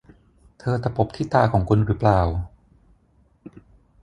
[0.59, 2.21] เธอตะปบที่ตาของคุณหรือเปล่า